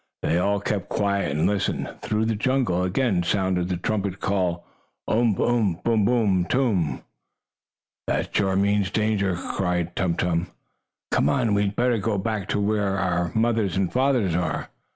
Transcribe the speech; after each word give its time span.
They 0.23 0.39
all 0.39 0.59
kept 0.59 0.89
quiet 0.89 1.29
and 1.29 1.45
listened. 1.45 1.87
Through 2.01 2.25
the 2.25 2.33
jungle 2.35 2.81
again 2.81 3.21
sounded 3.21 3.69
the 3.69 3.77
trumpet 3.77 4.19
call: 4.19 4.65
"Umph! 5.07 5.39
Umph! 5.39 5.83
Boom! 5.83 6.05
Boom! 6.05 6.45
Toom!" 6.45 7.03
"That 8.07 8.35
sure 8.35 8.55
means 8.55 8.89
danger!" 8.89 9.35
cried 9.35 9.95
Tum 9.95 10.15
Tum. 10.17 10.47
"Come 11.11 11.29
on! 11.29 11.53
We 11.53 11.65
had 11.65 11.75
better 11.75 11.99
go 11.99 12.17
back 12.17 12.47
to 12.47 12.59
where 12.59 12.97
our 12.97 13.29
fathers 13.29 13.77
and 13.77 13.93
mothers 13.93 14.33
are." 14.33 14.71